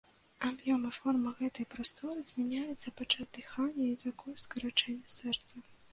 [0.47, 5.55] Аб'ём і форма гэтай прасторы змяняюцца падчас дыхання і за кошт скарачэння сэрца.